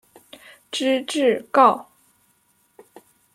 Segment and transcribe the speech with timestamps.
[0.71, 1.85] 知制诰。